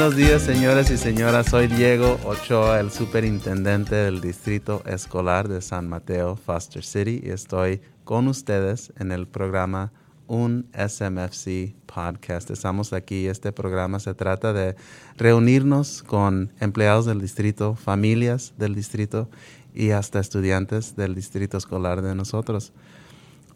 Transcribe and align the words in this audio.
Buenos 0.00 0.16
días, 0.16 0.40
señoras 0.40 0.90
y 0.90 0.96
señoras. 0.96 1.48
Soy 1.50 1.66
Diego 1.66 2.18
Ochoa, 2.24 2.80
el 2.80 2.90
superintendente 2.90 3.94
del 3.94 4.22
Distrito 4.22 4.82
Escolar 4.86 5.46
de 5.46 5.60
San 5.60 5.90
Mateo, 5.90 6.36
Foster 6.36 6.82
City, 6.82 7.20
y 7.22 7.28
estoy 7.28 7.82
con 8.04 8.26
ustedes 8.26 8.94
en 8.98 9.12
el 9.12 9.28
programa 9.28 9.92
Un 10.26 10.66
SMFC 10.72 11.74
Podcast. 11.84 12.50
Estamos 12.50 12.94
aquí. 12.94 13.26
Este 13.26 13.52
programa 13.52 14.00
se 14.00 14.14
trata 14.14 14.54
de 14.54 14.74
reunirnos 15.18 16.02
con 16.02 16.50
empleados 16.60 17.04
del 17.04 17.20
distrito, 17.20 17.74
familias 17.74 18.54
del 18.56 18.74
distrito 18.74 19.28
y 19.74 19.90
hasta 19.90 20.18
estudiantes 20.18 20.96
del 20.96 21.14
distrito 21.14 21.58
escolar 21.58 22.00
de 22.00 22.14
nosotros 22.14 22.72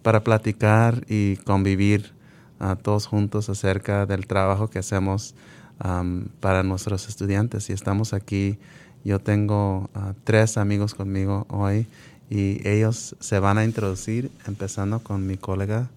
para 0.02 0.23
platicar 0.23 1.07
y 1.09 1.38
convivir 1.38 2.13
uh, 2.61 2.77
todos 2.77 3.07
juntos 3.07 3.49
acerca 3.49 4.05
del 4.05 4.27
trabajo 4.27 4.69
que 4.69 4.80
hacemos 4.80 5.35
um, 5.83 6.27
para 6.41 6.62
nuestros 6.62 7.09
estudiantes. 7.09 7.70
Y 7.70 7.73
estamos 7.73 8.12
aquí, 8.12 8.59
yo 9.05 9.19
tengo 9.19 9.91
uh, 9.95 10.12
tres 10.24 10.56
amigos 10.56 10.95
conmigo 10.95 11.46
hoy 11.48 11.87
y 12.30 12.66
ellos 12.66 13.16
se 13.20 13.38
van 13.38 13.59
a 13.59 13.65
introducir 13.65 14.30
empezando 14.46 15.01
con 15.01 15.27
mi 15.27 15.37
colega 15.37 15.88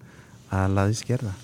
al 0.50 0.74
lado 0.74 0.90
izquierda. 0.90 1.34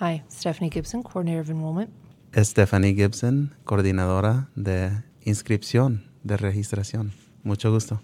Hi, 0.00 0.22
Stephanie 0.30 0.70
Gibson, 0.70 1.02
Coordinator 1.02 1.42
of 1.42 1.50
Enrollment. 1.50 1.90
Stephanie 2.34 2.94
Gibson, 2.94 3.52
coordinadora 3.64 4.48
de 4.54 5.02
inscripción, 5.24 6.04
de 6.22 6.36
registración. 6.36 7.12
Mucho 7.42 7.72
gusto. 7.72 8.00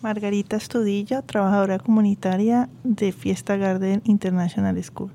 Margarita 0.00 0.56
Estudillo, 0.56 1.22
trabajadora 1.22 1.78
comunitaria 1.78 2.68
de 2.84 3.12
Fiesta 3.12 3.56
Garden 3.56 4.00
International 4.04 4.82
School. 4.82 5.10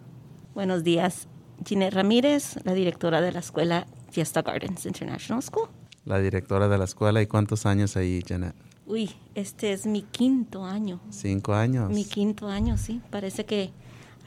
Buenos 0.54 0.84
días, 0.84 1.28
Ginette 1.66 1.94
Ramírez, 1.94 2.58
la 2.64 2.74
directora 2.74 3.22
de 3.22 3.32
la 3.32 3.40
escuela 3.40 3.88
Fiesta 4.12 4.42
Gardens 4.42 4.86
International 4.86 5.42
School. 5.42 5.70
La 6.06 6.20
directora 6.20 6.68
de 6.68 6.78
la 6.78 6.84
escuela, 6.84 7.22
¿y 7.22 7.28
cuántos 7.28 7.66
años 7.66 7.96
ahí, 7.96 8.22
Janet? 8.28 8.56
Uy, 8.86 9.10
este 9.36 9.72
es 9.72 9.86
mi 9.86 10.02
quinto 10.02 10.66
año. 10.66 11.00
Cinco 11.10 11.54
años. 11.54 11.90
Mi 11.90 12.04
quinto 12.04 12.50
año, 12.50 12.78
sí. 12.78 13.02
Parece 13.10 13.46
que 13.46 13.72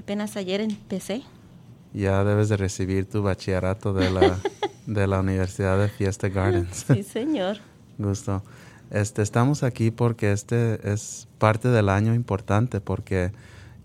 apenas 0.01 0.37
ayer 0.37 0.61
empecé. 0.61 1.23
Ya 1.93 2.25
debes 2.25 2.49
de 2.49 2.57
recibir 2.57 3.07
tu 3.09 3.23
bachillerato 3.23 3.93
de 3.93 4.11
la, 4.11 4.39
de 4.87 5.07
la 5.07 5.21
Universidad 5.21 5.79
de 5.79 5.89
Fiesta 5.89 6.29
Gardens. 6.29 6.87
Sí, 6.87 7.03
señor. 7.03 7.59
Gusto. 7.99 8.43
Este, 8.91 9.21
estamos 9.23 9.63
aquí 9.63 9.91
porque 9.91 10.33
este 10.33 10.91
es 10.91 11.29
parte 11.39 11.69
del 11.69 11.89
año 11.89 12.15
importante, 12.15 12.81
porque 12.81 13.33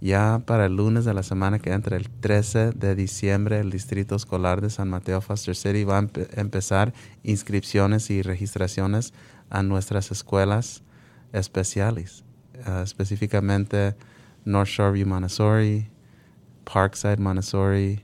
ya 0.02 0.42
para 0.46 0.66
el 0.66 0.76
lunes 0.76 1.06
de 1.06 1.14
la 1.14 1.22
semana 1.22 1.60
que 1.60 1.72
entra, 1.72 1.96
el 1.96 2.10
13 2.10 2.72
de 2.72 2.96
diciembre, 2.96 3.60
el 3.60 3.70
Distrito 3.70 4.16
Escolar 4.16 4.60
de 4.60 4.72
San 4.72 4.90
Mateo 4.90 5.22
Foster 5.22 5.56
City 5.56 5.84
va 5.84 5.98
a 5.98 6.00
empe 6.00 6.28
empezar 6.34 6.92
inscripciones 7.24 8.10
y 8.10 8.24
registraciones 8.24 9.14
a 9.52 9.62
nuestras 9.62 10.10
escuelas 10.10 10.82
especiales, 11.34 12.24
uh, 12.68 12.82
específicamente 12.82 13.96
North 14.44 14.70
Shoreview 14.70 15.08
Montessori, 15.08 15.88
Parkside 16.64 17.18
Montessori, 17.18 18.04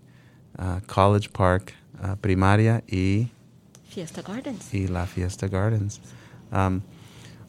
uh, 0.59 0.80
College 0.86 1.30
Park 1.30 1.73
uh, 2.00 2.16
primaria 2.18 2.84
y 2.88 3.31
Fiesta 3.90 4.22
Gardens. 4.22 4.72
Y 4.72 4.88
la 4.88 5.08
Fiesta 5.08 5.48
Gardens. 5.48 6.00
Um, 6.52 6.81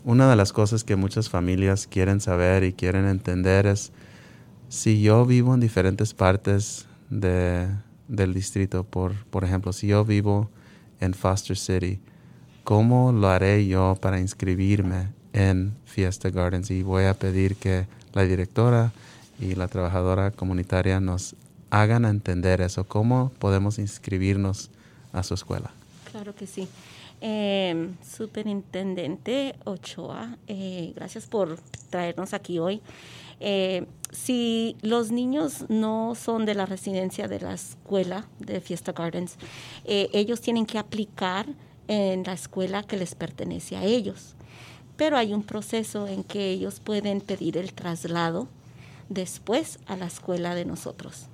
una 0.04 0.30
de 0.30 0.36
las 0.36 0.54
cosas 0.54 0.84
que 0.84 0.97
muchas 0.97 1.28
familias 1.28 1.86
quieren 1.86 2.22
saber 2.22 2.65
y 2.65 2.72
quieren 2.72 3.06
entender 3.06 3.66
es 3.66 3.92
si 4.68 5.00
yo 5.00 5.24
vivo 5.24 5.54
en 5.54 5.60
diferentes 5.60 6.14
partes 6.14 6.86
de, 7.10 7.68
del 8.06 8.34
distrito, 8.34 8.84
por, 8.84 9.14
por 9.26 9.44
ejemplo, 9.44 9.72
si 9.72 9.88
yo 9.88 10.04
vivo 10.04 10.50
en 11.00 11.14
Foster 11.14 11.56
City, 11.56 12.00
¿cómo 12.64 13.12
lo 13.12 13.28
haré 13.28 13.66
yo 13.66 13.96
para 14.00 14.20
inscribirme 14.20 15.08
en 15.32 15.74
Fiesta 15.84 16.30
Gardens? 16.30 16.70
Y 16.70 16.82
voy 16.82 17.04
a 17.04 17.14
pedir 17.14 17.56
que 17.56 17.86
la 18.12 18.22
directora 18.24 18.92
y 19.40 19.54
la 19.54 19.68
trabajadora 19.68 20.30
comunitaria 20.30 21.00
nos 21.00 21.34
hagan 21.70 22.04
entender 22.04 22.60
eso. 22.60 22.84
¿Cómo 22.84 23.30
podemos 23.38 23.78
inscribirnos 23.78 24.70
a 25.12 25.22
su 25.22 25.34
escuela? 25.34 25.70
Claro 26.10 26.34
que 26.34 26.46
sí. 26.46 26.68
Eh, 27.20 27.90
Superintendente 28.08 29.56
Ochoa, 29.64 30.36
eh, 30.46 30.92
gracias 30.94 31.26
por 31.26 31.58
traernos 31.90 32.32
aquí 32.32 32.58
hoy. 32.58 32.80
Eh, 33.41 33.87
si 34.10 34.76
los 34.82 35.10
niños 35.10 35.66
no 35.69 36.15
son 36.15 36.47
de 36.47 36.54
la 36.54 36.66
residencia 36.66 37.28
de 37.28 37.41
la 37.41 37.54
escuela 37.54 38.26
de 38.38 38.60
Fiesta 38.60 38.93
Gardens, 38.93 39.37
eh, 39.84 40.09
ellos 40.12 40.41
tienen 40.41 40.66
que 40.66 40.78
aplicar 40.78 41.47
en 41.88 42.22
la 42.25 42.32
escuela 42.32 42.82
que 42.82 42.97
les 42.97 43.15
pertenece 43.15 43.77
a 43.77 43.84
ellos. 43.84 44.34
Pero 44.97 45.16
hay 45.16 45.32
un 45.32 45.43
proceso 45.43 46.06
en 46.09 46.25
que 46.25 46.50
ellos 46.50 46.81
pueden 46.81 47.21
pedir 47.21 47.56
el 47.56 47.72
traslado 47.72 48.48
después 49.09 49.78
a 49.87 49.97
la 49.97 50.06
escuela 50.06 50.54
de 50.54 50.65
nosotros. 50.65 51.27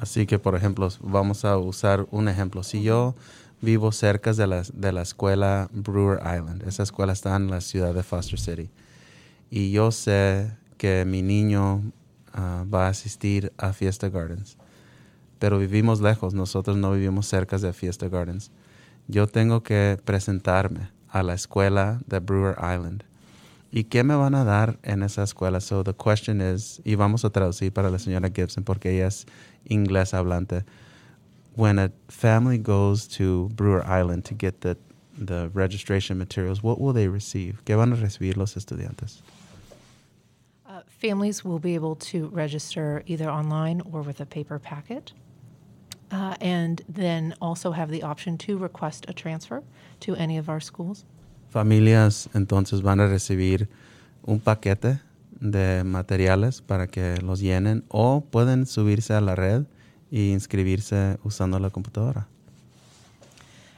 Así 0.00 0.26
que, 0.26 0.38
por 0.38 0.54
ejemplo, 0.54 0.88
vamos 1.00 1.44
a 1.44 1.56
usar 1.58 2.06
un 2.10 2.28
ejemplo. 2.28 2.62
Si 2.62 2.82
yo 2.82 3.14
vivo 3.60 3.90
cerca 3.90 4.32
de 4.32 4.46
la, 4.46 4.62
de 4.72 4.92
la 4.92 5.02
escuela 5.02 5.68
Brewer 5.72 6.20
Island, 6.20 6.62
esa 6.68 6.84
escuela 6.84 7.12
está 7.12 7.34
en 7.34 7.50
la 7.50 7.60
ciudad 7.60 7.94
de 7.94 8.02
Foster 8.04 8.38
City, 8.38 8.70
y 9.50 9.72
yo 9.72 9.90
sé 9.90 10.52
que 10.78 11.04
mi 11.04 11.20
niño 11.22 11.82
uh, 12.34 12.70
va 12.72 12.86
a 12.86 12.88
asistir 12.88 13.52
a 13.58 13.72
Fiesta 13.72 14.08
Gardens, 14.08 14.56
pero 15.38 15.58
vivimos 15.58 16.00
lejos, 16.00 16.32
nosotros 16.32 16.76
no 16.76 16.92
vivimos 16.92 17.26
cerca 17.26 17.58
de 17.58 17.72
Fiesta 17.72 18.08
Gardens. 18.08 18.50
Yo 19.08 19.26
tengo 19.26 19.62
que 19.62 19.98
presentarme 20.04 20.90
a 21.10 21.22
la 21.22 21.34
escuela 21.34 22.00
de 22.06 22.20
Brewer 22.20 22.56
Island. 22.58 23.04
¿Y 23.70 23.84
qué 23.84 24.02
me 24.02 24.14
van 24.14 24.34
a 24.34 24.44
dar 24.44 24.78
en 24.82 25.02
esa 25.02 25.22
escuela? 25.22 25.60
So 25.60 25.84
the 25.84 25.94
question 25.94 26.40
is, 26.40 26.80
y 26.84 26.94
vamos 26.94 27.24
a 27.24 27.30
traducir 27.30 27.72
para 27.72 27.90
la 27.90 27.98
señora 27.98 28.30
Gibson 28.34 28.64
porque 28.64 28.94
ella 28.94 29.08
es 29.08 29.26
inglés 29.66 30.14
hablante. 30.14 30.64
When 31.54 31.78
a 31.78 31.90
family 32.08 32.58
goes 32.58 33.06
to 33.18 33.48
Brewer 33.54 33.84
Island 33.84 34.24
to 34.24 34.34
get 34.38 34.60
the, 34.60 34.76
the 35.18 35.50
registration 35.52 36.16
materials, 36.16 36.62
what 36.62 36.80
will 36.80 36.94
they 36.94 37.08
receive? 37.08 37.58
¿Qué 37.64 37.74
van 37.74 37.92
a 37.92 37.96
recibir 37.96 38.36
los 38.36 38.56
estudiantes? 38.56 39.22
Families 40.98 41.44
will 41.44 41.60
be 41.60 41.76
able 41.76 41.94
to 41.94 42.26
register 42.28 43.04
either 43.06 43.30
online 43.30 43.80
or 43.92 44.02
with 44.02 44.20
a 44.20 44.26
paper 44.26 44.58
packet. 44.58 45.12
Uh, 46.10 46.34
and 46.40 46.82
then 46.88 47.34
also 47.40 47.70
have 47.70 47.90
the 47.90 48.02
option 48.02 48.36
to 48.38 48.58
request 48.58 49.04
a 49.08 49.12
transfer 49.12 49.62
to 50.00 50.16
any 50.16 50.38
of 50.38 50.48
our 50.48 50.58
schools. 50.60 51.04
Familias 51.50 52.28
entonces 52.34 52.80
van 52.82 53.00
a 53.00 53.06
recibir 53.06 53.68
un 54.26 54.40
paquete 54.40 55.00
de 55.40 55.84
materiales 55.84 56.60
para 56.60 56.86
que 56.88 57.18
los 57.22 57.40
llenen 57.40 57.84
o 57.88 58.22
pueden 58.22 58.66
subirse 58.66 59.14
a 59.14 59.20
la 59.20 59.34
red 59.34 59.66
y 60.10 60.32
inscribirse 60.32 61.18
usando 61.22 61.58
la 61.60 61.70
computadora. 61.70 62.26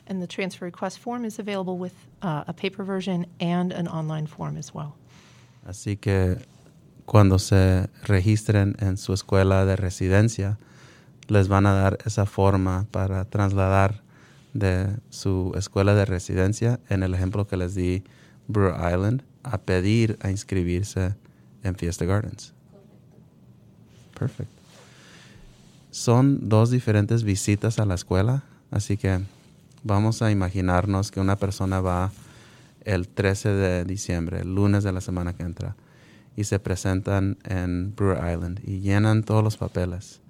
And 0.07 0.23
the 0.23 0.27
transfer 0.27 0.65
request 0.65 0.99
form 0.99 1.25
is 1.25 1.39
available 1.39 1.77
with 1.77 1.95
uh, 2.23 2.45
a 2.47 2.53
paper 2.53 2.85
version 2.85 3.27
and 3.41 3.73
an 3.73 3.89
online 3.89 4.27
form 4.27 4.57
as 4.57 4.73
well. 4.73 4.95
Así 5.67 5.97
que 6.01 6.39
cuando 7.11 7.41
se 7.41 7.91
registren 8.05 8.77
en 8.79 8.97
su 8.97 9.13
escuela 9.13 9.65
de 9.65 9.75
residencia, 9.75 10.59
les 11.27 11.49
van 11.49 11.67
a 11.67 11.75
dar 11.75 11.99
esa 12.07 12.25
forma 12.25 12.87
para 12.93 13.25
trasladar 13.25 14.01
de 14.55 14.97
su 15.09 15.53
escuela 15.57 15.97
de 15.97 16.05
residencia, 16.05 16.79
en 16.89 17.03
el 17.03 17.13
ejemplo 17.13 17.49
que 17.49 17.57
les 17.57 17.75
di, 17.75 18.05
Brewer 18.47 18.77
Island, 18.77 19.25
a 19.43 19.59
pedir 19.59 20.19
a 20.21 20.31
inscribirse 20.31 21.17
en 21.65 21.75
Fiesta 21.75 22.05
Gardens. 22.05 22.55
Perfecto. 24.17 24.63
Son 25.91 26.49
dos 26.49 26.71
diferentes 26.71 27.25
visitas 27.25 27.81
a 27.81 27.87
la 27.87 27.97
escuela, 27.97 28.45
así 28.71 28.97
que 28.97 29.19
vamos 29.83 30.23
a 30.23 30.31
imaginarnos 30.31 31.11
que 31.11 31.19
una 31.19 31.35
persona 31.35 31.81
va 31.81 32.13
el 32.85 33.09
13 33.09 33.49
de 33.49 33.85
diciembre, 33.85 34.43
el 34.43 34.55
lunes 34.55 34.85
de 34.85 34.93
la 34.93 35.01
semana 35.01 35.33
que 35.33 35.43
entra, 35.43 35.75
y 36.37 36.45
se 36.45 36.59
presentan 36.59 37.39
en 37.45 37.95
Brewer 37.95 38.19
Island 38.33 38.61
y 38.65 38.81
llenan 38.81 39.23
todos 39.23 39.43
los 39.43 39.57
papeles 39.57 40.21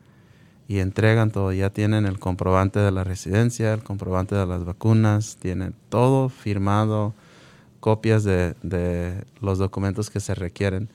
y 0.70 0.79
entregan 0.79 1.32
todo. 1.32 1.52
Ya 1.52 1.70
tienen 1.70 2.06
el 2.06 2.20
comprobante 2.20 2.79
de 2.79 2.93
la 2.93 3.02
residencia, 3.02 3.75
el 3.75 3.82
comprobante 3.82 4.37
de 4.37 4.47
las 4.47 4.64
vacunas, 4.64 5.37
tienen 5.37 5.75
todo 5.88 6.29
firmado, 6.29 7.12
copias 7.81 8.23
de, 8.23 8.55
de, 8.62 9.25
los 9.41 9.58
documentos 9.58 10.11
que 10.11 10.20
se 10.20 10.32
requieren. 10.35 10.88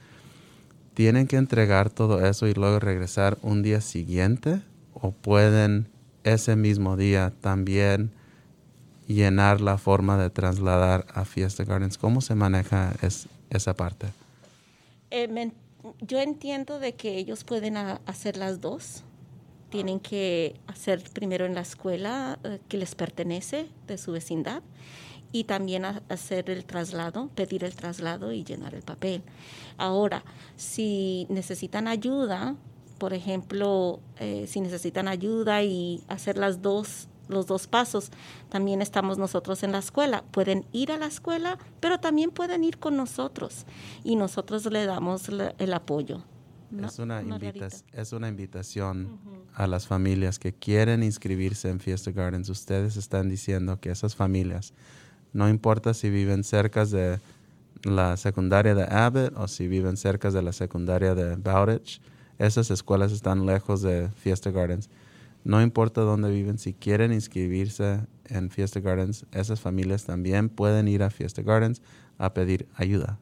Tienen 0.94 1.28
que 1.28 1.36
entregar 1.36 1.90
todo 1.90 2.26
eso 2.26 2.48
y 2.48 2.54
luego 2.54 2.80
regresar 2.80 3.38
un 3.42 3.64
día 3.64 3.82
siguiente 3.82 4.62
o 4.94 5.12
pueden 5.12 5.90
ese 6.24 6.56
mismo 6.56 6.96
día 6.96 7.34
también 7.42 8.12
llenar 9.08 9.60
la 9.60 9.78
forma 9.78 10.18
de 10.18 10.30
trasladar 10.30 11.06
a 11.14 11.26
Fiesta 11.26 11.66
Gardens. 11.66 11.98
¿Cómo 11.98 12.22
se 12.22 12.34
maneja 12.34 12.94
es, 13.02 13.28
esa 13.50 13.74
parte? 13.74 14.08
Eh, 15.18 15.52
yo 16.02 16.20
entiendo 16.20 16.78
de 16.78 16.94
que 16.94 17.18
ellos 17.18 17.46
pueden 17.46 17.78
hacer 17.78 18.36
las 18.36 18.60
dos 18.60 19.06
tienen 19.70 20.02
que 20.02 20.60
hacer 20.68 21.02
primero 21.14 21.46
en 21.46 21.56
la 21.56 21.62
escuela 21.62 22.38
eh, 22.44 22.60
que 22.68 22.78
les 22.78 22.96
pertenece 22.96 23.70
de 23.88 23.98
su 23.98 24.12
vecindad 24.12 24.62
y 25.32 25.46
también 25.46 25.86
hacer 25.86 26.50
el 26.50 26.66
traslado, 26.66 27.30
pedir 27.34 27.64
el 27.64 27.74
traslado 27.78 28.34
y 28.34 28.44
llenar 28.44 28.76
el 28.76 28.82
papel. 28.82 29.24
Ahora, 29.78 30.26
si 30.58 31.28
necesitan 31.30 31.88
ayuda, 31.88 32.58
por 32.98 33.14
ejemplo, 33.14 34.02
eh, 34.20 34.48
si 34.50 34.60
necesitan 34.60 35.08
ayuda 35.08 35.64
y 35.64 36.04
hacer 36.10 36.38
las 36.38 36.62
dos 36.62 37.08
los 37.28 37.48
dos 37.48 37.68
pasos. 37.68 38.12
También 38.50 38.82
estamos 38.82 39.18
nosotros 39.18 39.64
en 39.64 39.72
la 39.72 39.80
escuela. 39.80 40.24
Pueden 40.32 40.66
ir 40.72 40.92
a 40.92 40.98
la 40.98 41.08
escuela, 41.08 41.58
pero 41.80 42.00
también 42.00 42.32
pueden 42.32 42.64
ir 42.64 42.78
con 42.78 42.98
nosotros 42.98 43.66
y 44.04 44.16
nosotros 44.16 44.66
le 44.66 44.86
damos 44.86 45.30
el 45.30 45.74
apoyo. 45.74 46.24
es, 46.84 47.00
una 47.00 47.24
es 47.94 48.14
una 48.14 48.28
invitación 48.28 49.20
a 49.54 49.68
las 49.68 49.88
familias 49.88 50.40
que 50.40 50.54
quieren 50.54 51.04
inscribirse 51.04 51.70
en 51.70 51.80
Fiesta 51.80 52.12
Gardens. 52.12 52.50
Ustedes 52.50 52.98
están 52.98 53.30
diciendo 53.30 53.80
que 53.80 53.92
esas 53.92 54.16
familias 54.16 54.74
no 55.36 55.50
importa 55.50 55.94
si 55.94 56.10
viven 56.10 56.46
cerca 56.46 56.86
de 56.86 57.20
la 57.84 58.16
secundaria 58.16 58.74
de 58.74 58.84
Abbott 58.84 59.34
o 59.36 59.50
si 59.50 59.68
viven 59.68 59.98
cerca 59.98 60.32
de 60.32 60.42
la 60.42 60.54
secundaria 60.54 61.14
de 61.14 61.36
Bowditch, 61.36 62.00
esas 62.40 62.72
escuelas 62.72 63.12
están 63.12 63.46
lejos 63.46 63.82
de 63.82 64.10
Fiesta 64.16 64.50
Gardens. 64.50 64.90
No 65.46 65.62
importa 65.62 66.02
dónde 66.02 66.32
viven, 66.32 66.58
si 66.58 66.74
quieren 66.74 67.14
inscribirse 67.14 68.00
en 68.26 68.50
Fiesta 68.50 68.80
Gardens, 68.80 69.28
esas 69.32 69.62
familias 69.62 70.04
también 70.04 70.50
pueden 70.50 70.88
ir 70.88 71.04
a 71.04 71.12
Fiesta 71.12 71.44
Gardens 71.44 71.84
a 72.18 72.34
pedir 72.34 72.68
ayuda. 72.76 73.20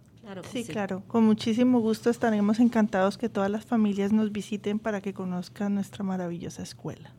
sí, 0.50 0.64
claro. 0.64 1.04
Con 1.08 1.26
muchísimo 1.26 1.82
gusto 1.82 2.10
estaremos 2.10 2.62
encantados 2.62 3.18
que 3.18 3.28
todas 3.28 3.52
las 3.52 3.66
familias 3.66 4.14
nos 4.14 4.32
visiten 4.32 4.80
para 4.80 5.02
que 5.02 5.14
conozcan 5.14 5.76
nuestra 5.76 6.06
maravillosa 6.06 6.64
escuela. 6.64 7.12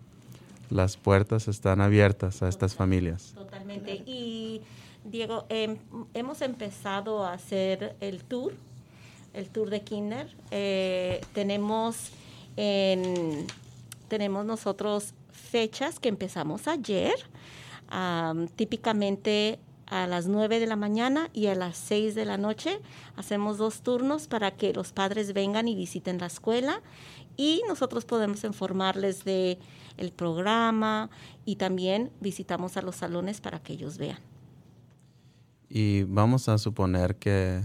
Las 0.71 0.97
puertas 0.97 1.49
están 1.49 1.83
abiertas 1.83 2.43
a 2.43 2.49
estas 2.49 2.75
familias. 2.75 3.33
Totalmente. 3.35 4.03
Y 4.07 4.62
Diego, 5.05 5.45
em, 5.50 5.77
hemos 6.15 6.41
empezado 6.41 7.27
a 7.27 7.35
hacer 7.35 7.95
el 8.00 8.25
tour, 8.25 8.55
el 9.35 9.50
tour 9.50 9.69
de 9.69 9.83
Kinder. 9.83 10.35
Eh, 10.50 11.21
tenemos, 11.35 12.11
tenemos 14.14 14.46
nosotros 14.46 15.12
fechas 15.32 15.99
que 15.99 16.08
empezamos 16.08 16.69
ayer, 16.69 17.14
típicamente 18.55 19.58
a 19.87 20.06
las 20.06 20.28
9 20.28 20.61
de 20.61 20.69
la 20.69 20.76
mañana 20.76 21.31
y 21.32 21.49
a 21.49 21.56
las 21.56 21.76
6 21.78 22.14
de 22.14 22.25
la 22.25 22.38
noche. 22.38 22.78
Hacemos 23.16 23.58
dos 23.58 23.82
turnos 23.82 24.28
para 24.28 24.52
que 24.52 24.72
los 24.72 24.93
padres 24.93 25.32
vengan 25.32 25.66
y 25.66 25.75
visiten 25.75 26.19
la 26.19 26.26
escuela 26.26 26.81
y 27.37 27.62
nosotros 27.66 28.05
podemos 28.05 28.44
informarles 28.44 29.25
de 29.25 29.58
el 29.96 30.12
programa 30.12 31.11
y 31.44 31.56
también 31.56 32.12
visitamos 32.20 32.76
a 32.76 32.82
los 32.82 32.94
salones 32.94 33.40
para 33.40 33.61
que 33.64 33.72
ellos 33.72 33.99
vean. 33.99 34.20
Y 35.69 36.05
vamos 36.05 36.49
a 36.49 36.56
suponer 36.58 37.16
que 37.16 37.62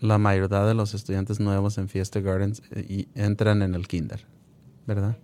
la 0.00 0.18
mayoría 0.18 0.64
de 0.64 0.74
los 0.74 0.92
estudiantes 0.92 1.38
nuevos 1.38 1.78
en 1.78 1.88
Fiesta 1.88 2.18
Gardens 2.18 2.64
eh, 2.72 3.06
entran 3.14 3.62
en 3.62 3.76
el 3.76 3.86
kinder, 3.86 4.26
¿verdad? 4.88 5.16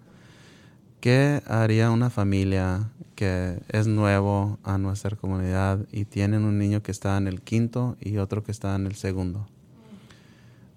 ¿Qué 1.01 1.43
haría 1.47 1.93
una 1.93 2.11
familia 2.11 2.91
que 3.15 3.61
es 3.69 3.87
nuevo 3.87 4.59
a 4.65 4.79
nuestra 4.79 5.17
comunidad 5.17 5.79
y 5.93 6.05
tienen 6.05 6.45
un 6.45 6.59
niño 6.59 6.83
que 6.83 6.91
está 6.91 7.17
en 7.17 7.29
el 7.29 7.41
quinto 7.41 7.97
y 8.01 8.17
otro 8.17 8.43
que 8.43 8.51
está 8.51 8.75
en 8.75 8.87
el 8.87 8.97
segundo? 8.97 9.47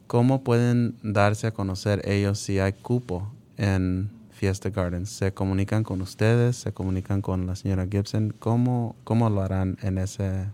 ¿Cómo 0.05 0.43
pueden 0.43 0.95
darse 1.01 1.47
a 1.47 1.51
conocer 1.51 2.07
ellos 2.07 2.37
si 2.37 2.59
hay 2.59 2.73
cupo 2.73 3.31
en 3.57 4.11
Fiesta 4.31 4.69
Gardens? 4.69 5.09
¿Se 5.09 5.33
comunican 5.33 5.83
con 5.83 6.01
ustedes? 6.01 6.55
¿Se 6.55 6.71
comunican 6.71 7.21
con 7.21 7.47
la 7.47 7.55
señora 7.55 7.87
Gibson? 7.89 8.31
¿Cómo, 8.37 8.95
cómo 9.03 9.27
lo 9.31 9.41
harán 9.41 9.77
en 9.81 9.97
ese 9.97 10.45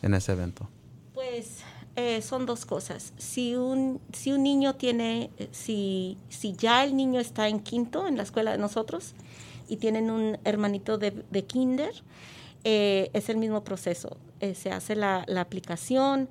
en 0.00 0.14
ese 0.14 0.32
evento? 0.32 0.68
Eh, 1.96 2.22
son 2.22 2.44
dos 2.44 2.66
cosas. 2.66 3.12
Si 3.18 3.54
un, 3.54 4.00
si 4.12 4.32
un 4.32 4.42
niño 4.42 4.74
tiene, 4.74 5.30
eh, 5.38 5.48
si, 5.52 6.18
si 6.28 6.54
ya 6.54 6.84
el 6.84 6.96
niño 6.96 7.20
está 7.20 7.48
en 7.48 7.60
quinto 7.60 8.08
en 8.08 8.16
la 8.16 8.24
escuela 8.24 8.50
de 8.50 8.58
nosotros 8.58 9.14
y 9.68 9.76
tienen 9.76 10.10
un 10.10 10.38
hermanito 10.44 10.98
de, 10.98 11.44
kinder, 11.46 11.92
eh, 12.64 13.10
es 13.12 13.28
el 13.28 13.36
mismo 13.36 13.62
proceso. 13.62 14.16
se 14.54 14.72
hace 14.72 14.96
la, 14.96 15.24
la 15.28 15.40
aplicación, 15.40 16.28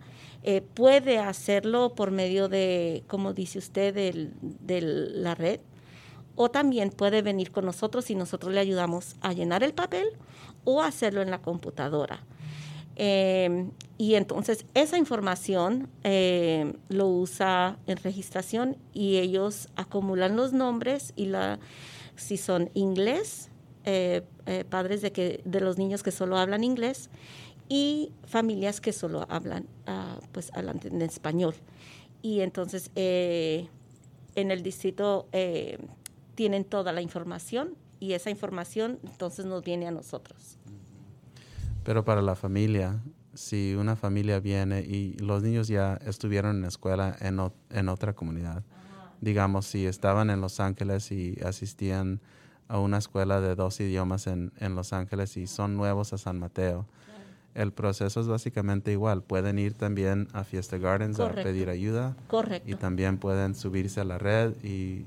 puede 0.73 1.19
hacerlo 1.19 1.95
por 1.95 2.11
medio 2.11 2.49
de, 2.49 3.03
como 3.07 3.33
dice 3.33 3.59
usted, 3.59 3.95
de 4.41 4.81
la 4.81 5.35
red, 5.35 5.61
o 6.35 6.51
también 6.51 6.89
puede 6.89 7.21
venir 7.21 7.51
con 7.51 7.65
nosotros 7.65 8.09
y 8.09 8.15
nosotros 8.15 8.53
le 8.53 8.59
ayudamos 8.59 9.15
a 9.21 9.33
llenar 9.33 9.63
el 9.63 9.73
papel 9.73 10.07
o 10.65 10.81
hacerlo 10.81 11.21
en 11.21 11.31
la 11.31 11.41
computadora. 11.41 12.19
Eh, 12.95 13.69
y 13.97 14.15
entonces 14.15 14.65
esa 14.73 14.97
información 14.97 15.87
eh, 16.03 16.73
lo 16.89 17.07
usa 17.07 17.77
en 17.85 17.97
registración 17.97 18.77
y 18.91 19.17
ellos 19.17 19.69
acumulan 19.75 20.35
los 20.35 20.51
nombres 20.51 21.13
y 21.15 21.27
la, 21.27 21.59
si 22.15 22.37
son 22.37 22.71
inglés, 22.73 23.49
eh, 23.85 24.23
padres 24.69 25.01
de, 25.01 25.11
que, 25.11 25.41
de 25.45 25.59
los 25.59 25.77
niños 25.77 26.03
que 26.03 26.11
solo 26.11 26.37
hablan 26.37 26.63
inglés 26.63 27.09
y 27.69 28.11
familias 28.25 28.81
que 28.81 28.93
solo 28.93 29.25
hablan, 29.29 29.67
uh, 29.87 30.19
pues, 30.31 30.51
en 30.55 31.01
español. 31.01 31.55
Y 32.21 32.41
entonces 32.41 32.89
en 32.95 33.69
el 34.35 34.63
distrito 34.63 35.27
tienen 36.35 36.63
toda 36.63 36.93
la 36.93 37.01
información 37.01 37.75
y 37.99 38.13
esa 38.13 38.29
información 38.29 38.99
entonces 39.03 39.45
nos 39.45 39.63
viene 39.63 39.87
a 39.87 39.91
nosotros. 39.91 40.57
Pero 41.83 42.05
para 42.05 42.21
la 42.21 42.35
familia, 42.35 43.01
si 43.33 43.75
una 43.75 43.95
familia 43.95 44.39
viene 44.39 44.81
y 44.81 45.13
los 45.19 45.43
niños 45.43 45.67
ya 45.67 45.95
estuvieron 46.05 46.57
en 46.57 46.61
la 46.63 46.67
escuela 46.67 47.15
en, 47.19 47.39
en 47.69 47.89
otra 47.89 48.13
comunidad, 48.13 48.63
digamos, 49.21 49.65
si 49.65 49.85
estaban 49.85 50.29
en 50.29 50.41
Los 50.41 50.59
Ángeles 50.59 51.11
y 51.11 51.39
asistían 51.43 52.19
a 52.67 52.79
una 52.79 52.97
escuela 52.97 53.41
de 53.41 53.55
dos 53.55 53.79
idiomas 53.79 54.27
en, 54.27 54.51
en 54.59 54.75
Los 54.75 54.93
Ángeles 54.93 55.37
y 55.37 55.47
son 55.47 55.77
nuevos 55.77 56.13
a 56.13 56.17
San 56.17 56.39
Mateo, 56.39 56.87
el 57.55 57.71
proceso 57.71 58.19
es 58.19 58.27
básicamente 58.27 58.91
igual. 58.91 59.21
Pueden 59.21 59.59
ir 59.59 59.73
también 59.73 60.27
a 60.33 60.43
Fiesta 60.43 60.77
Gardens 60.77 61.19
a 61.19 61.31
pedir 61.31 61.69
ayuda. 61.69 62.15
Correcto. 62.27 62.69
Y 62.69 62.75
también 62.75 63.17
pueden 63.17 63.53
subirse 63.53 64.01
a 64.01 64.03
la 64.03 64.17
red 64.17 64.53
y, 64.63 65.05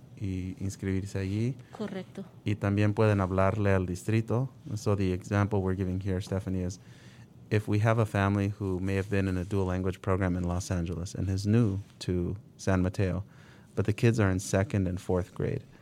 inscribirse 0.61 1.19
allí. 1.19 1.55
Correcto. 1.77 2.25
Y 2.45 2.55
también 2.55 2.95
pueden 2.95 3.21
hablarle 3.21 3.73
al 3.73 3.87
distrito. 3.87 4.49
So 4.75 4.97
the 4.97 5.13
example 5.13 5.61
we're 5.61 5.77
giving 5.77 6.01
here, 6.01 6.21
Stephanie, 6.21 6.65
is 6.65 6.81
if 7.51 7.69
we 7.69 7.79
have 7.81 7.99
a 7.99 8.07
family 8.07 8.49
who 8.59 8.81
may 8.81 8.95
have 8.95 9.11
been 9.11 9.29
in 9.29 9.37
a 9.37 9.45
dual 9.45 9.67
language 9.67 10.03
program 10.03 10.37
in 10.37 10.45
Los 10.45 10.71
Angeles 10.71 11.15
and 11.15 11.29
is 11.29 11.47
new 11.47 11.81
to 12.01 12.37
San 12.57 12.83
Mateo, 12.83 13.25
but 13.75 13.85
the 13.85 13.93
kids 13.93 14.19
are 14.19 14.31
in 14.31 14.41
second 14.41 14.87
and 14.87 15.01
fourth 15.01 15.35
grade– 15.35 15.63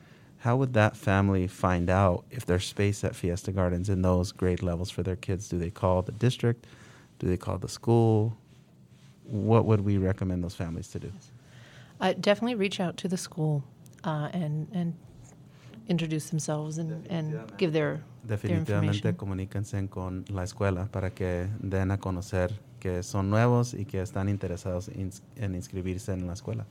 how 0.45 0.57
would 0.57 0.75
that 0.75 0.95
family 0.95 1.47
find 1.47 1.89
out 1.89 2.27
if 2.31 2.45
there's 2.45 2.67
space 2.67 3.03
at 3.03 3.17
Fiesta 3.17 3.51
Gardens 3.51 3.89
in 3.89 4.03
those 4.03 4.31
grade 4.31 4.63
levels 4.63 4.91
for 4.91 5.03
their 5.03 5.17
kids? 5.17 5.49
Do 5.49 5.59
they 5.59 5.71
call 5.71 6.03
the 6.03 6.13
district? 6.13 6.67
Do 7.19 7.27
they 7.27 7.39
call 7.39 7.57
the 7.57 7.69
school? 7.69 8.37
What 9.25 9.65
would 9.65 9.81
we 9.81 9.97
recommend 9.97 10.45
those 10.45 10.55
families 10.55 10.89
to 10.89 10.99
do? 10.99 11.11
Uh, 11.99 12.13
definitely 12.21 12.57
reach 12.57 12.79
out 12.79 12.99
to 12.99 13.09
the 13.09 13.17
school 13.17 13.65
uh, 14.05 14.29
and 14.35 14.69
and 14.75 14.95
introduce 15.89 16.31
themselves 16.31 16.79
and, 16.79 17.07
and 17.11 17.41
give 17.59 17.73
their 17.73 18.01
Definitivamente 18.23 19.15
comuníquense 19.17 19.87
con 19.89 20.25
la 20.29 20.45
escuela 20.45 20.87
para 20.87 21.11
que 21.11 21.49
den 21.61 21.91
a 21.91 21.99
conocer 21.99 22.59
que 22.81 23.03
son 23.03 23.29
nuevos 23.29 23.75
y 23.75 23.85
que 23.85 24.01
están 24.01 24.29
interesados 24.29 24.89
en 24.89 25.55
inscribirse 25.55 26.13
en 26.13 26.27
la 26.27 26.33
escuela. 26.33 26.65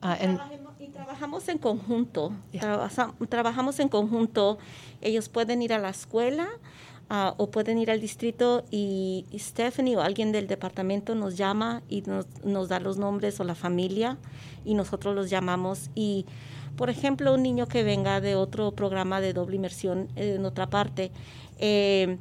Uh, 0.00 0.14
and 0.20 0.40
y 0.78 0.86
trabajamos 0.90 1.48
en 1.48 1.58
conjunto, 1.58 2.32
trabajamos 3.28 3.80
en 3.80 3.88
conjunto. 3.88 4.58
Ellos 5.00 5.28
pueden 5.28 5.60
ir 5.60 5.72
a 5.72 5.78
la 5.78 5.88
escuela 5.88 6.46
uh, 7.10 7.34
o 7.36 7.50
pueden 7.50 7.78
ir 7.78 7.90
al 7.90 8.00
distrito 8.00 8.64
y, 8.70 9.26
Stephanie 9.36 9.96
o 9.96 10.00
alguien 10.00 10.30
del 10.30 10.46
departamento 10.46 11.16
nos 11.16 11.36
llama 11.36 11.82
y 11.88 12.02
nos, 12.02 12.26
nos, 12.44 12.68
da 12.68 12.78
los 12.78 12.96
nombres 12.96 13.40
o 13.40 13.44
la 13.44 13.56
familia 13.56 14.18
y 14.64 14.74
nosotros 14.74 15.16
los 15.16 15.30
llamamos. 15.30 15.90
Y, 15.96 16.26
por 16.78 16.90
ejemplo, 16.90 17.34
un 17.34 17.42
niño 17.42 17.66
que 17.66 17.82
venga 17.82 18.20
de 18.20 18.36
otro 18.36 18.70
programa 18.70 19.20
de 19.20 19.32
doble 19.32 19.56
inmersión 19.56 20.08
en 20.14 20.44
otra 20.44 20.70
parte, 20.70 21.10
eh, 21.58 22.18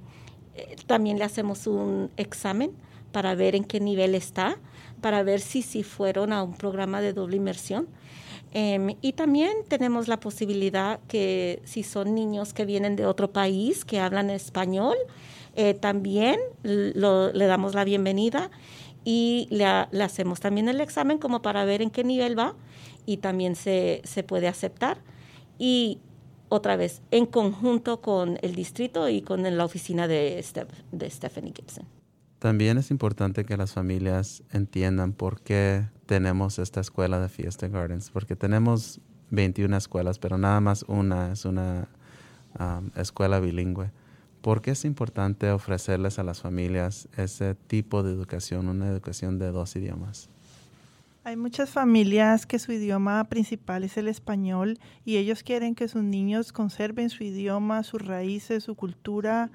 eh, 0.55 0.75
también 0.87 1.19
le 1.19 1.25
hacemos 1.25 1.67
un 1.67 2.09
examen 2.17 2.71
para 3.11 3.35
ver 3.35 3.55
en 3.55 3.63
qué 3.63 3.79
nivel 3.79 4.15
está, 4.15 4.57
para 4.99 5.21
ver 5.21 5.41
si, 5.41 5.61
si 5.61 5.83
fueron 5.83 6.33
a 6.33 6.41
un 6.41 6.55
programa 6.55 7.01
de 7.01 7.13
doble 7.13 7.37
inmersión. 7.37 7.87
Em, 8.51 8.95
y 8.99 9.13
también 9.13 9.51
tenemos 9.67 10.07
la 10.07 10.19
posibilidad 10.19 10.99
que 11.07 11.61
si 11.63 11.83
son 11.83 12.15
niños 12.15 12.55
que 12.55 12.65
vienen 12.65 12.95
de 12.95 13.05
otro 13.05 13.31
país, 13.31 13.85
que 13.85 13.99
hablan 13.99 14.31
español, 14.31 14.97
eh, 15.55 15.75
también 15.75 16.39
le 16.63 17.45
damos 17.45 17.75
la 17.75 17.83
bienvenida 17.83 18.49
y 19.05 19.47
le, 19.51 19.65
hacemos 20.03 20.39
también 20.39 20.67
el 20.67 20.81
examen 20.81 21.19
como 21.19 21.41
para 21.43 21.63
ver 21.63 21.81
en 21.81 21.91
qué 21.91 22.03
nivel 22.03 22.37
va 22.37 22.55
y 23.07 23.17
también 23.17 23.55
se, 23.55 24.01
se 24.03 24.21
puede 24.21 24.47
aceptar. 24.47 24.99
y 25.57 25.99
otra 26.49 26.77
vez 26.77 27.01
en 27.11 27.25
conjunto 27.25 28.01
con 28.01 28.37
el 28.41 28.55
distrito 28.55 29.09
y 29.09 29.21
con 29.21 29.43
la 29.43 29.65
oficina 29.65 30.07
de, 30.07 30.43
de 30.91 31.09
Stephanie 31.09 31.53
Gibson. 31.55 31.85
También 32.39 32.77
es 32.77 32.91
importante 32.91 33.45
que 33.45 33.57
las 33.57 33.73
familias 33.73 34.43
entiendan 34.51 35.11
por 35.11 35.41
qué 35.41 35.87
tenemos 36.05 36.59
esta 36.59 36.79
escuela 36.79 37.19
de 37.19 37.29
Fiesta 37.29 37.67
Gardens, 37.67 38.11
porque 38.11 38.35
tenemos 38.35 39.01
21 39.31 39.75
escuelas, 39.75 40.19
pero 40.19 40.37
nada 40.37 40.61
más 40.61 40.83
una 40.87 41.31
es 41.31 41.45
una 41.45 41.89
um, 42.59 42.91
escuela 42.95 43.39
bilingüe. 43.39 43.91
¿Por 44.41 44.61
qué 44.61 44.71
es 44.71 44.85
importante 44.85 45.51
ofrecerles 45.51 46.19
a 46.19 46.23
las 46.23 46.41
familias 46.41 47.09
ese 47.17 47.55
tipo 47.55 48.03
de 48.03 48.11
educación, 48.13 48.69
una 48.69 48.87
educación 48.87 49.39
de 49.39 49.47
dos 49.51 49.75
idiomas? 49.75 50.29
Hay 51.27 51.35
muchas 51.35 51.69
familias 51.69 52.45
que 52.45 52.57
su 52.57 52.71
idioma 52.71 53.21
principal 53.25 53.83
es 53.83 53.97
el 53.97 54.07
español 54.07 54.79
y 55.03 55.17
ellos 55.17 55.43
quieren 55.43 55.75
que 55.75 55.89
sus 55.89 56.01
niños 56.01 56.53
conserven 56.53 57.09
su 57.09 57.25
idioma, 57.25 57.83
sus 57.83 58.01
raíces, 58.01 58.63
su 58.63 58.75
cultura. 58.75 59.51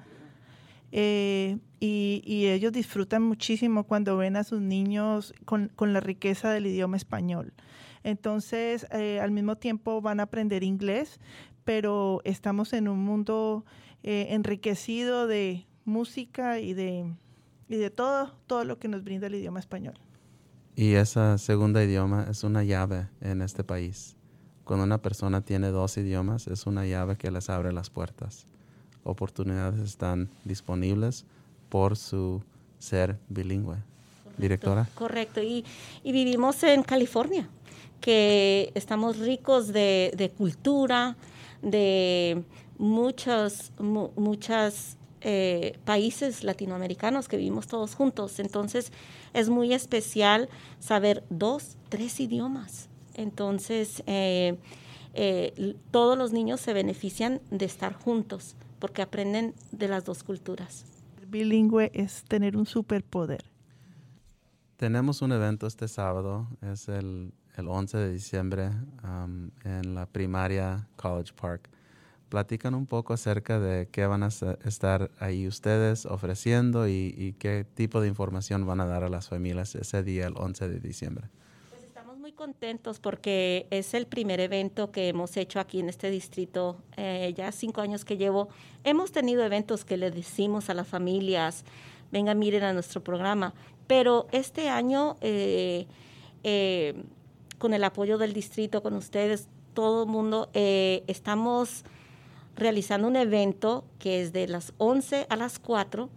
Eh, 0.91 1.57
y, 1.79 2.45
ellos 2.45 2.73
disfrutan 2.73 3.23
muchísimo 3.23 3.85
cuando 3.85 4.17
ven 4.17 4.35
a 4.35 4.43
sus 4.43 4.61
niños 4.61 5.33
con, 5.45 5.71
la 5.79 5.99
riqueza 5.99 6.51
del 6.51 6.67
idioma 6.67 6.95
español. 6.95 7.53
Entonces, 8.03 8.85
eh, 8.91 9.19
al 9.19 9.31
mismo 9.31 9.55
tiempo 9.55 9.99
van 9.99 10.19
a 10.19 10.23
aprender 10.23 10.63
inglés, 10.63 11.19
pero 11.63 12.21
estamos 12.23 12.73
en 12.73 12.87
un 12.87 12.99
mundo 12.99 13.65
eh, 14.03 14.27
enriquecido 14.29 15.25
de 15.25 15.65
música 15.85 16.59
y 16.59 16.75
de, 16.75 17.11
y 17.67 17.77
de 17.77 17.89
todo, 17.89 18.35
todo 18.45 18.63
lo 18.63 18.77
que 18.77 18.89
nos 18.89 19.03
brinda 19.03 19.25
el 19.25 19.33
idioma 19.33 19.59
español. 19.59 19.95
Y 20.75 20.95
esa 20.95 21.37
segunda 21.37 21.83
idioma 21.83 22.25
es 22.29 22.43
una 22.43 22.63
llave 22.63 23.07
en 23.21 23.41
este 23.41 23.63
país. 23.63 24.15
Cuando 24.63 24.85
una 24.85 25.01
persona 25.01 25.41
tiene 25.41 25.67
dos 25.69 25.97
idiomas, 25.97 26.47
es 26.47 26.65
una 26.65 26.85
llave 26.85 27.15
que 27.15 27.29
les 27.29 27.49
abre 27.49 27.71
las 27.71 27.89
puertas. 27.89 28.45
Oportunidades 29.03 29.81
están 29.81 30.29
disponibles 30.45 31.25
por 31.69 31.97
su 31.97 32.41
ser 32.79 33.19
bilingüe. 33.29 33.77
Directora. 34.37 34.89
Correcto. 34.95 35.43
Y, 35.43 35.63
y, 36.03 36.11
vivimos 36.11 36.63
en 36.63 36.81
California, 36.81 37.47
que 38.01 38.71
estamos 38.73 39.19
ricos 39.19 39.67
de, 39.67 40.11
de 40.17 40.31
cultura, 40.31 41.15
de 41.61 42.43
muchos, 42.79 43.71
muchas 43.79 44.97
eh, 45.25 45.79
países 45.85 46.43
latinoamericanos 46.43 47.29
que 47.29 47.37
vivimos 47.37 47.67
todos 47.67 47.95
juntos. 47.95 48.39
Entonces 48.39 48.91
es 49.33 49.47
muy 49.47 49.73
especial 49.73 50.49
saber 50.79 51.23
dos, 51.29 51.77
tres 51.87 52.19
idiomas. 52.19 52.89
Entonces 53.15 54.03
eh, 54.05 54.57
eh, 55.13 55.75
todos 55.91 56.17
los 56.17 56.33
niños 56.33 56.59
se 56.59 56.73
benefician 56.73 57.39
de 57.51 57.65
estar 57.65 57.93
juntos 57.93 58.55
porque 58.79 59.01
aprenden 59.01 59.53
de 59.71 59.87
las 59.87 60.03
dos 60.03 60.23
culturas. 60.23 60.85
Bilingüe 61.27 61.89
es 61.93 62.23
tener 62.25 62.57
un 62.57 62.65
superpoder. 62.65 63.45
Tenemos 64.75 65.21
un 65.21 65.31
evento 65.31 65.67
este 65.67 65.87
sábado, 65.87 66.49
es 66.61 66.89
el, 66.89 67.33
el 67.55 67.67
11 67.69 67.97
de 67.97 68.11
diciembre 68.11 68.71
um, 69.03 69.49
en 69.63 69.95
la 69.95 70.05
primaria 70.05 70.85
College 70.97 71.31
Park 71.33 71.69
platican 72.33 72.73
un 72.73 72.87
poco 72.87 73.13
acerca 73.13 73.59
de 73.59 73.87
qué 73.91 74.07
van 74.07 74.23
a 74.23 74.29
estar 74.65 75.11
ahí 75.19 75.47
ustedes 75.47 76.07
ofreciendo 76.07 76.87
y, 76.87 77.35
qué 77.37 77.63
tipo 77.63 78.01
de 78.01 78.07
información 78.07 78.65
van 78.65 78.81
a 78.81 78.87
dar 78.87 79.03
a 79.03 79.07
las 79.07 79.27
familias 79.27 79.75
ese 79.75 80.01
día, 80.01 80.25
el 80.25 80.33
11 80.35 80.67
de 80.67 80.79
diciembre. 80.79 81.27
Pues 81.69 81.83
estamos 81.83 82.17
muy 82.17 82.31
contentos 82.31 82.99
porque 82.99 83.67
es 83.69 83.93
el 83.93 84.07
primer 84.07 84.39
evento 84.39 84.91
que 84.91 85.09
hemos 85.09 85.37
hecho 85.37 85.59
aquí 85.59 85.79
en 85.79 85.89
este 85.89 86.09
distrito. 86.09 86.77
Eh, 86.97 87.35
ya 87.37 87.51
cinco 87.51 87.81
años 87.81 88.03
que 88.03 88.17
llevo, 88.17 88.49
hemos 88.83 89.11
tenido 89.11 89.43
eventos 89.43 89.85
que 89.85 89.95
le 89.95 90.09
decimos 90.09 90.71
a 90.71 90.73
las 90.73 90.87
familias, 90.87 91.65
vengan, 92.11 92.39
miren 92.39 92.63
a 92.63 92.73
nuestro 92.73 93.03
programa, 93.03 93.53
pero 93.85 94.25
este 94.31 94.69
año... 94.69 95.17
Eh, 95.21 95.85
eh, 96.43 96.95
con 97.59 97.73
el 97.73 97.83
apoyo 97.85 98.17
del 98.17 98.33
distrito, 98.33 98.83
con 98.83 98.93
ustedes, 98.95 99.47
todo 99.73 100.03
el 100.03 100.09
mundo, 100.09 100.49
estamos 100.53 101.85
realizando 102.55 103.07
un 103.07 103.15
evento 103.15 103.85
que 103.99 104.21
es 104.21 104.33
de 104.33 104.47
las 104.47 104.73
11 104.77 105.27
a 105.29 105.35
las 105.35 105.59
4. 105.59 106.09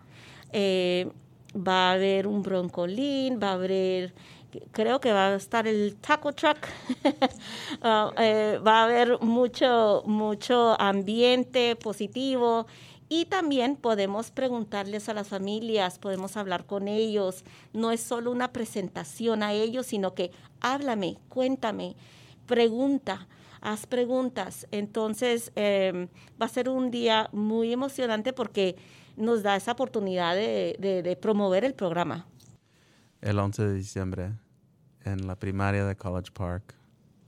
Eh, 0.53 1.11
va 1.57 1.91
a 1.91 1.93
haber 1.93 2.27
un 2.27 2.43
broncolín, 2.43 3.41
va 3.43 3.51
a 3.51 3.53
haber, 3.55 4.15
creo 4.73 5.01
que 5.01 5.13
va 5.13 5.29
a 5.29 5.35
estar 5.37 5.67
el 5.67 5.97
taco 5.97 6.33
truck, 6.33 6.59
ah, 7.83 8.13
eh, 8.19 8.61
va 8.67 8.81
a 8.81 8.85
haber 8.85 9.21
mucho, 9.21 10.03
mucho 10.07 10.81
ambiente 10.81 11.77
positivo 11.77 12.67
y 13.09 13.27
también 13.27 13.77
podemos 13.77 14.31
preguntarles 14.31 15.09
a 15.09 15.15
las 15.15 15.29
familias, 15.29 15.99
podemos 15.99 16.37
hablar 16.37 16.67
con 16.67 16.89
ellos. 16.89 17.45
No 17.73 17.93
es 17.93 18.01
solo 18.01 18.33
una 18.33 18.53
presentación 18.53 19.43
a 19.43 19.53
ellos, 19.53 19.87
sino 19.87 20.15
que 20.15 20.33
háblame, 20.61 21.17
cuéntame, 21.29 21.95
pregunta 22.47 23.29
haz 23.67 23.85
preguntas. 23.87 24.69
Entonces, 24.71 25.51
em, 25.57 26.09
va 26.41 26.47
a 26.47 26.49
ser 26.49 26.69
un 26.69 26.93
día 26.93 27.29
muy 27.33 27.73
emocionante 27.73 28.33
porque 28.33 28.77
nos 29.17 29.43
da 29.43 29.57
esa 29.57 29.73
oportunidad 29.73 30.37
de, 30.37 31.19
promover 31.21 31.65
el 31.65 31.75
programa. 31.75 32.27
El 33.21 33.39
11 33.39 33.65
de 33.65 33.75
diciembre, 33.75 34.33
en 35.05 35.27
la 35.27 35.35
primaria 35.37 35.85
de 35.85 35.97
College 35.97 36.31
Park, 36.33 36.75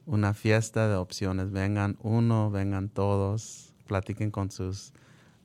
una 0.07 0.33
fiesta 0.33 0.89
de 0.89 0.95
opciones. 0.95 1.51
Vengan 1.51 1.97
uno, 2.03 2.53
vengan 2.53 2.89
todos, 2.89 3.75
platiquen 3.87 4.31
con 4.31 4.53
sus 4.53 4.93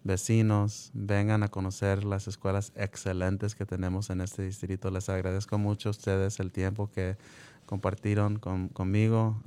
vecinos, 0.03 0.91
vengan 0.93 1.41
a 1.41 1.47
conocer 1.47 2.03
las 2.03 2.27
escuelas 2.27 2.71
excelentes 2.75 3.55
que 3.55 3.65
tenemos 3.65 4.11
en 4.11 4.21
este 4.21 4.43
distrito. 4.43 4.91
Les 4.91 5.09
agradezco 5.09 5.57
mucho 5.57 5.89
a 5.89 5.91
ustedes 5.91 6.39
el 6.39 6.51
tiempo 6.51 6.91
que 6.91 7.17
compartieron 7.65 8.39
conmigo. 8.39 9.41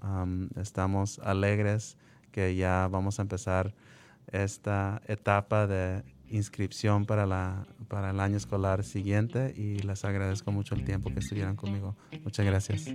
estamos 0.56 1.18
alegres 1.20 1.96
que 2.32 2.54
ya 2.56 2.88
vamos 2.90 3.18
a 3.18 3.22
empezar 3.22 3.74
esta 4.32 5.00
etapa 5.06 5.66
de 5.66 6.02
inscripción 6.28 7.06
para, 7.06 7.26
la, 7.26 7.66
para 7.88 8.10
el 8.10 8.20
año 8.20 8.36
escolar 8.36 8.84
siguiente 8.84 9.54
y 9.56 9.78
les 9.78 10.04
agradezco 10.04 10.52
mucho 10.52 10.74
el 10.74 10.84
tiempo 10.84 11.12
que 11.12 11.20
estuvieron 11.20 11.56
conmigo. 11.56 11.96
Muchas 12.24 12.44
gracias. 12.44 12.86